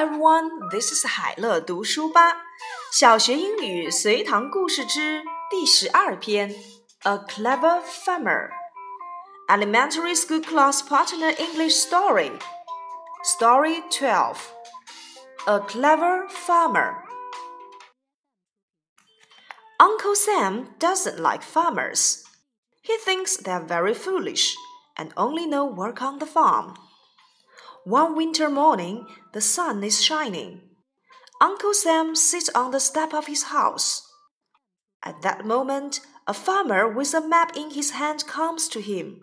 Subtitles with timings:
[0.00, 2.44] everyone, this is 海乐读书吧。
[2.92, 6.50] 小学英语随堂故事之第十二篇，
[7.02, 12.32] A Clever Farmer。Elementary School Class Partner English Story.
[13.22, 14.36] Story 12.
[15.44, 16.94] A Clever Farmer.
[19.78, 22.22] Uncle Sam doesn't like farmers.
[22.82, 24.54] He thinks they're very foolish
[24.96, 26.74] and only know work on the farm.
[27.83, 30.61] One winter morning, the sun is shining.
[31.41, 34.07] Uncle Sam sits on the step of his house.
[35.03, 39.19] At that moment, a farmer with a map in his hand comes to him.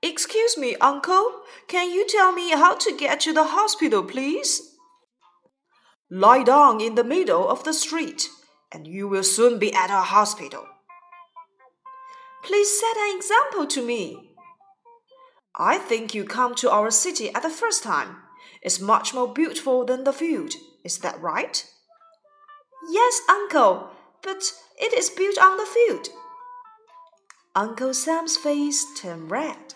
[0.00, 4.76] Excuse me, uncle, can you tell me how to get to the hospital, please?
[6.08, 8.28] Lie down in the middle of the street,
[8.70, 10.64] and you will soon be at a hospital.
[12.44, 14.27] Please set an example to me.
[15.57, 18.17] I think you come to our city at the first time.
[18.61, 20.53] It's much more beautiful than the field.
[20.83, 21.65] Is that right?
[22.89, 23.89] Yes, uncle,
[24.21, 26.09] but it is built on the field.
[27.55, 29.75] Uncle Sam's face turned red.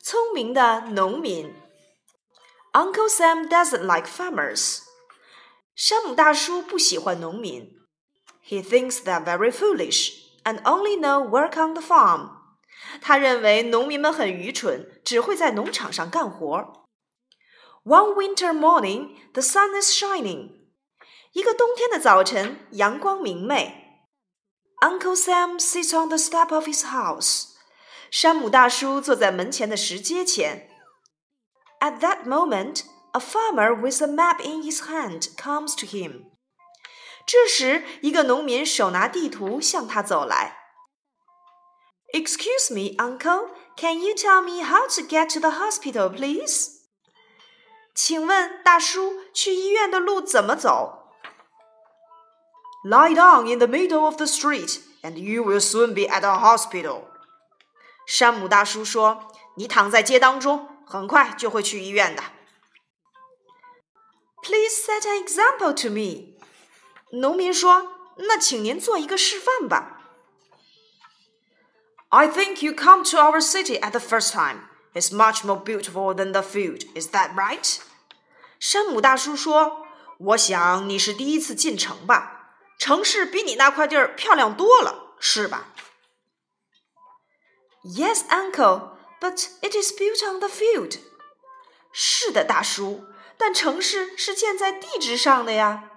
[0.00, 1.54] 聪明的农民
[2.72, 4.80] Uncle Sam doesn't like farmers.
[5.74, 7.70] 山姆大叔不喜欢农民。
[8.46, 10.12] He thinks they're very foolish
[10.44, 12.37] and only know work on the farm.
[13.00, 16.88] 他认为农民们很愚蠢，只会在农场上干活。
[17.84, 20.52] One winter morning, the sun is shining.
[21.32, 23.82] 一个冬天的早晨，阳光明媚。
[24.80, 27.54] Uncle Sam sits on the step of his house.
[28.10, 30.70] 山姆大叔坐在门前的石阶前。
[31.80, 36.30] At that moment, a farmer with a map in his hand comes to him.
[37.26, 40.56] 这时，一个农民手拿地图向他走来。
[42.12, 43.48] Excuse me, uncle.
[43.76, 46.82] Can you tell me how to get to the hospital, please?
[47.94, 51.08] 请问大叔，去医院的路怎么走？
[52.84, 57.04] Lie down in the middle of the street, and you will soon be at a hospital.
[58.06, 62.22] 山姆大叔说：“你躺在街当中，很快就会去医院的。”
[64.42, 66.36] Please set an example to me.
[67.18, 69.97] 农民说：“那请您做一个示范吧。”
[72.10, 74.68] I think you come to our city at the first time.
[74.94, 76.84] It's much more beautiful than the field.
[76.94, 77.80] Is that right?
[78.60, 82.52] 山姆大叔说：“我想你是第一次进城吧？
[82.78, 85.72] 城市比你那块地儿漂亮多了，是吧？”
[87.84, 90.98] Yes, uncle, but it is built on the field.
[91.92, 93.04] 是的，大叔，
[93.36, 95.90] 但城市是建在地质上的呀。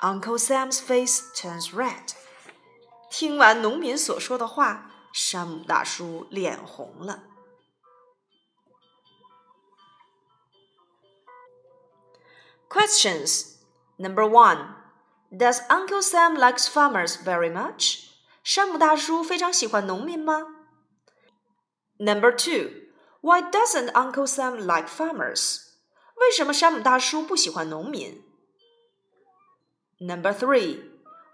[0.00, 2.14] Uncle Sam's face turns red.
[3.18, 7.24] 听完农民所说的话，山姆大叔脸红了。
[12.68, 13.58] Questions
[13.96, 14.74] Number one
[15.30, 18.08] Does Uncle Sam likes farmers very much?
[18.42, 20.48] 山姆大叔非常喜欢农民吗？
[21.98, 22.70] Number two
[23.20, 25.60] Why doesn't Uncle Sam like farmers?
[26.16, 28.22] 为什么山姆大叔不喜欢农民？
[30.00, 30.87] Number three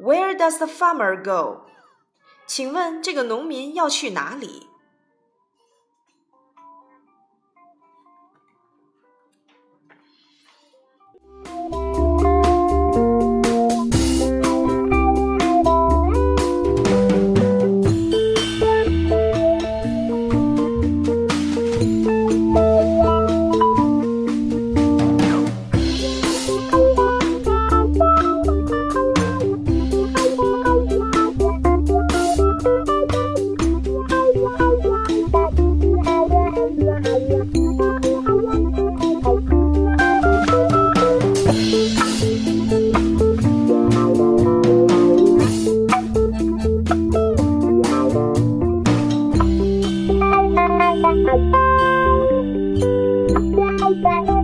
[0.00, 1.66] Where does the farmer go?
[2.46, 4.69] 请问这个农民要去哪里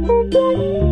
[0.07, 0.86] Thank.